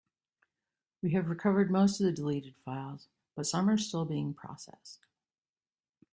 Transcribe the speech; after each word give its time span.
We 1.03 1.11
have 1.11 1.29
recovered 1.29 1.69
most 1.69 2.01
of 2.01 2.07
the 2.07 2.11
deleted 2.11 2.55
files, 2.65 3.07
but 3.35 3.45
some 3.45 3.69
are 3.69 3.77
still 3.77 4.03
being 4.03 4.33
processed. 4.33 5.05